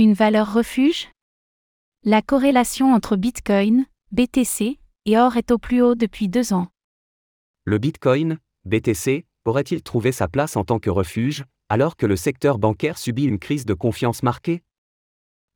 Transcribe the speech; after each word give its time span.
Une 0.00 0.12
valeur 0.12 0.54
refuge? 0.54 1.08
La 2.04 2.22
corrélation 2.22 2.94
entre 2.94 3.16
Bitcoin, 3.16 3.84
BTC 4.12 4.78
et 5.06 5.18
or 5.18 5.36
est 5.36 5.50
au 5.50 5.58
plus 5.58 5.82
haut 5.82 5.96
depuis 5.96 6.28
deux 6.28 6.52
ans. 6.52 6.68
Le 7.64 7.78
Bitcoin, 7.78 8.38
BTC, 8.64 9.26
aurait-il 9.44 9.82
trouvé 9.82 10.12
sa 10.12 10.28
place 10.28 10.56
en 10.56 10.62
tant 10.62 10.78
que 10.78 10.88
refuge, 10.88 11.46
alors 11.68 11.96
que 11.96 12.06
le 12.06 12.14
secteur 12.14 12.58
bancaire 12.58 12.96
subit 12.96 13.24
une 13.24 13.40
crise 13.40 13.66
de 13.66 13.74
confiance 13.74 14.22
marquée? 14.22 14.62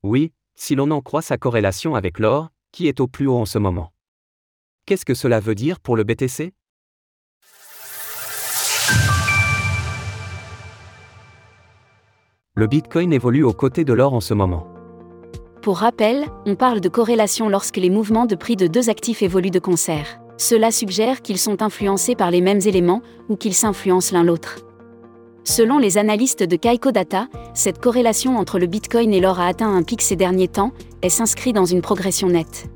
Oui, 0.03 0.33
si 0.57 0.75
l'on 0.75 0.91
en 0.91 1.03
croit 1.03 1.23
sa 1.23 1.39
corrélation 1.39 1.95
avec 1.95 2.19
l'or, 2.19 2.51
qui 2.73 2.89
est 2.89 2.99
au 2.99 3.07
plus 3.07 3.29
haut 3.29 3.39
en 3.39 3.47
ce 3.47 3.61
moment. 3.61 3.93
Qu'est-ce 4.87 5.05
que 5.05 5.15
cela 5.15 5.39
veut 5.39 5.55
dire 5.55 5.79
pour 5.79 5.95
le 5.95 6.03
BTC 6.03 6.53
Le 12.63 12.69
Bitcoin 12.69 13.13
évolue 13.13 13.43
aux 13.43 13.53
côtés 13.53 13.83
de 13.83 13.93
l'or 13.93 14.15
en 14.15 14.21
ce 14.21 14.35
moment. 14.35 14.69
Pour 15.63 15.79
rappel, 15.79 16.27
on 16.47 16.55
parle 16.55 16.81
de 16.81 16.89
corrélation 16.89 17.49
lorsque 17.49 17.77
les 17.77 17.91
mouvements 17.91 18.25
de 18.25 18.37
prix 18.37 18.55
de 18.55 18.69
deux 18.69 18.89
actifs 18.89 19.21
évoluent 19.21 19.51
de 19.51 19.59
concert. 19.59 20.21
Cela 20.37 20.71
suggère 20.71 21.23
qu'ils 21.23 21.39
sont 21.39 21.61
influencés 21.61 22.15
par 22.15 22.31
les 22.31 22.41
mêmes 22.41 22.61
éléments 22.65 23.03
ou 23.29 23.35
qu'ils 23.35 23.55
s'influencent 23.55 24.15
l'un 24.15 24.23
l'autre. 24.23 24.61
Selon 25.43 25.79
les 25.79 25.99
analystes 25.99 26.45
de 26.45 26.55
Kaiko 26.55 26.93
Data, 26.93 27.27
cette 27.53 27.81
corrélation 27.81 28.37
entre 28.37 28.61
le 28.61 28.67
Bitcoin 28.67 29.13
et 29.13 29.19
l'or 29.19 29.41
a 29.41 29.49
atteint 29.49 29.75
un 29.75 29.83
pic 29.83 30.01
ces 30.01 30.15
derniers 30.15 30.47
temps 30.47 30.71
et 31.03 31.11
s'inscrit 31.11 31.53
dans 31.53 31.65
une 31.65 31.83
progression 31.83 32.29
nette. 32.29 32.71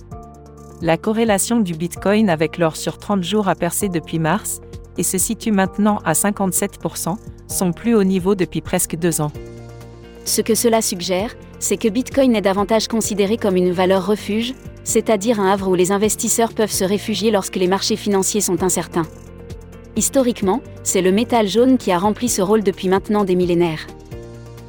La 0.82 0.96
corrélation 0.96 1.60
du 1.60 1.74
Bitcoin 1.74 2.28
avec 2.28 2.58
l'or 2.58 2.74
sur 2.74 2.98
30 2.98 3.22
jours 3.22 3.46
a 3.46 3.54
percé 3.54 3.88
depuis 3.88 4.18
mars 4.18 4.60
et 4.98 5.04
se 5.04 5.16
situe 5.16 5.52
maintenant 5.52 6.00
à 6.04 6.14
57%, 6.14 7.18
son 7.46 7.70
plus 7.70 7.94
haut 7.94 8.02
niveau 8.02 8.34
depuis 8.34 8.62
presque 8.62 8.96
deux 8.96 9.20
ans. 9.20 9.30
Ce 10.26 10.40
que 10.40 10.56
cela 10.56 10.82
suggère, 10.82 11.36
c'est 11.60 11.76
que 11.76 11.88
Bitcoin 11.88 12.34
est 12.34 12.40
davantage 12.40 12.88
considéré 12.88 13.36
comme 13.36 13.56
une 13.56 13.70
valeur 13.70 14.04
refuge, 14.04 14.54
c'est-à-dire 14.82 15.38
un 15.38 15.52
havre 15.52 15.68
où 15.68 15.76
les 15.76 15.92
investisseurs 15.92 16.52
peuvent 16.52 16.72
se 16.72 16.84
réfugier 16.84 17.30
lorsque 17.30 17.54
les 17.54 17.68
marchés 17.68 17.94
financiers 17.94 18.40
sont 18.40 18.64
incertains. 18.64 19.06
Historiquement, 19.94 20.62
c'est 20.82 21.00
le 21.00 21.12
métal 21.12 21.46
jaune 21.46 21.78
qui 21.78 21.92
a 21.92 21.98
rempli 21.98 22.28
ce 22.28 22.42
rôle 22.42 22.64
depuis 22.64 22.88
maintenant 22.88 23.22
des 23.22 23.36
millénaires. 23.36 23.86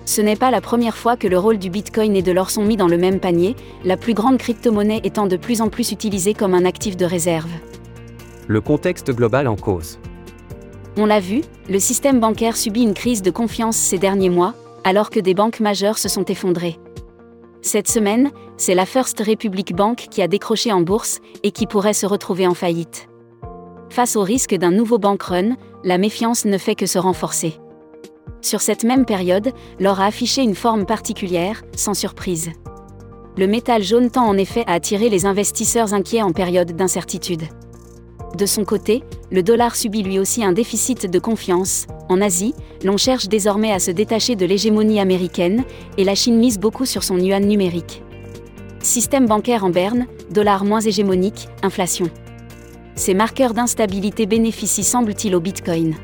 Ce 0.06 0.22
n'est 0.22 0.36
pas 0.36 0.52
la 0.52 0.62
première 0.62 0.96
fois 0.96 1.18
que 1.18 1.28
le 1.28 1.40
rôle 1.40 1.58
du 1.58 1.72
Bitcoin 1.72 2.16
et 2.16 2.22
de 2.22 2.32
l'or 2.32 2.52
sont 2.52 2.64
mis 2.64 2.78
dans 2.78 2.88
le 2.88 2.98
même 3.00 3.20
panier, 3.20 3.56
la 3.84 3.98
plus 3.98 4.14
grande 4.14 4.38
crypto-monnaie 4.38 5.02
étant 5.04 5.26
de 5.26 5.38
plus 5.38 5.62
en 5.62 5.70
plus 5.70 5.92
utilisée 5.92 6.36
comme 6.36 6.54
un 6.54 6.66
actif 6.66 6.96
de 6.98 7.06
réserve. 7.06 7.50
Le 8.48 8.62
contexte 8.62 9.12
global 9.12 9.48
en 9.48 9.56
cause. 9.56 9.98
On 10.98 11.08
l'a 11.08 11.20
vu, 11.20 11.42
le 11.68 11.80
système 11.80 12.20
bancaire 12.20 12.56
subit 12.56 12.84
une 12.84 12.94
crise 12.94 13.24
de 13.24 13.32
confiance 13.32 13.76
ces 13.76 13.98
derniers 13.98 14.30
mois, 14.30 14.54
alors 14.88 15.10
que 15.10 15.20
des 15.20 15.34
banques 15.34 15.60
majeures 15.60 15.98
se 15.98 16.08
sont 16.08 16.24
effondrées. 16.24 16.80
Cette 17.62 17.90
semaine, 17.90 18.32
c'est 18.56 18.74
la 18.74 18.86
First 18.86 19.20
Republic 19.20 19.76
Bank 19.76 20.08
qui 20.10 20.22
a 20.22 20.30
décroché 20.30 20.72
en 20.72 20.80
bourse 20.80 21.20
et 21.44 21.52
qui 21.52 21.68
pourrait 21.68 21.92
se 21.92 22.06
retrouver 22.06 22.48
en 22.48 22.54
faillite. 22.54 23.10
Face 23.90 24.16
au 24.16 24.22
risque 24.22 24.56
d'un 24.56 24.72
nouveau 24.72 24.98
bank 24.98 25.24
run, 25.24 25.58
la 25.84 25.98
méfiance 25.98 26.46
ne 26.46 26.58
fait 26.58 26.76
que 26.76 26.86
se 26.86 27.00
renforcer. 27.00 27.56
Sur 28.40 28.62
cette 28.62 28.86
même 28.86 29.04
période, 29.04 29.52
l'or 29.78 30.00
a 30.00 30.06
affiché 30.06 30.42
une 30.42 30.56
forme 30.56 30.86
particulière, 30.86 31.64
sans 31.76 31.94
surprise. 31.94 32.52
Le 33.36 33.46
métal 33.46 33.84
jaune 33.84 34.10
tend 34.10 34.26
en 34.26 34.38
effet 34.38 34.64
à 34.68 34.74
attirer 34.74 35.10
les 35.10 35.26
investisseurs 35.26 35.94
inquiets 35.94 36.22
en 36.22 36.32
période 36.32 36.72
d'incertitude. 36.72 37.44
De 38.38 38.46
son 38.46 38.66
côté, 38.66 39.04
le 39.32 39.42
dollar 39.42 39.76
subit 39.76 40.04
lui 40.04 40.20
aussi 40.20 40.44
un 40.44 40.52
déficit 40.52 41.10
de 41.10 41.18
confiance. 41.18 41.88
En 42.08 42.22
Asie, 42.22 42.54
l'on 42.84 42.96
cherche 42.96 43.28
désormais 43.28 43.72
à 43.72 43.80
se 43.80 43.90
détacher 43.90 44.36
de 44.36 44.46
l'hégémonie 44.46 45.00
américaine, 45.00 45.64
et 45.98 46.04
la 46.04 46.14
Chine 46.14 46.38
mise 46.38 46.60
beaucoup 46.60 46.86
sur 46.86 47.04
son 47.04 47.18
yuan 47.18 47.44
numérique. 47.44 48.04
Système 48.80 49.26
bancaire 49.26 49.64
en 49.66 49.72
berne, 49.72 50.06
dollar 50.30 50.66
moins 50.66 50.82
hégémonique, 50.82 51.48
inflation. 51.64 52.12
Ces 52.94 53.16
marqueurs 53.16 53.56
d'instabilité 53.56 54.28
bénéficient 54.28 54.84
semble-t-il 54.84 55.34
au 55.34 55.40
Bitcoin. 55.40 55.96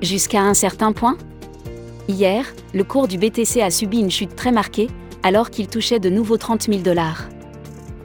Jusqu'à 0.00 0.40
un 0.40 0.54
certain 0.54 0.92
point? 0.92 1.18
Hier, 2.08 2.46
le 2.72 2.82
cours 2.82 3.08
du 3.08 3.18
BTC 3.18 3.60
a 3.60 3.70
subi 3.70 3.98
une 3.98 4.10
chute 4.10 4.36
très 4.36 4.52
marquée, 4.52 4.88
alors 5.22 5.50
qu'il 5.50 5.68
touchait 5.68 6.00
de 6.00 6.08
nouveau 6.08 6.38
30 6.38 6.62
000 6.62 6.78
dollars 6.80 7.28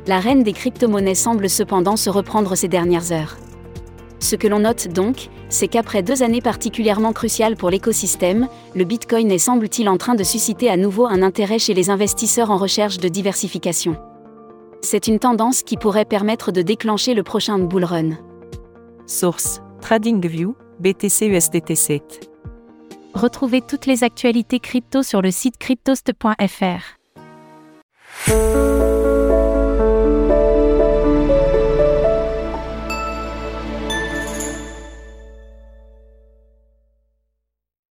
la 0.07 0.19
reine 0.19 0.44
des 0.44 0.53
crypto-monnaies 0.53 1.16
semble 1.16 1.50
cependant 1.50 1.97
se 1.97 2.09
reprendre 2.09 2.56
ces 2.56 2.68
dernières 2.68 3.12
heures. 3.12 3.38
Ce 4.19 4.35
que 4.35 4.47
l'on 4.47 4.59
note 4.59 4.88
donc, 4.88 5.29
c'est 5.50 5.68
qu'après 5.68 6.01
deux 6.01 6.23
années 6.23 6.41
particulièrement 6.41 7.13
cruciales 7.13 7.56
pour 7.56 7.69
l'écosystème, 7.69 8.47
le 8.75 8.84
Bitcoin 8.84 9.31
est 9.31 9.38
semble-t-il 9.38 9.88
en 9.90 9.97
train 9.97 10.16
de 10.16 10.23
susciter 10.23 10.69
à 10.69 10.78
nouveau 10.78 11.06
un 11.06 11.22
intérêt 11.22 11.59
chez 11.59 11.73
les 11.73 11.90
investisseurs 11.90 12.51
en 12.51 12.57
recherche 12.57 12.97
de 12.97 13.07
diversification. 13.07 13.96
C'est 14.81 15.07
une 15.07 15.19
tendance 15.19 15.63
qui 15.63 15.78
pourrait 15.78 16.06
permettre 16.06 16.51
de 16.51 16.62
déclencher 16.62 17.13
le 17.13 17.23
prochain 17.23 17.59
bull 17.59 17.84
run. 17.84 18.12
Source 19.06 19.62
TradingView, 19.81 20.56
BTC 20.79 21.28
USDT 21.28 21.75
7. 21.75 22.29
Retrouvez 23.13 23.62
toutes 23.62 23.85
les 23.85 24.03
actualités 24.03 24.59
crypto 24.59 25.03
sur 25.03 25.22
le 25.22 25.31
site 25.31 25.57
cryptost.fr. 25.57 26.97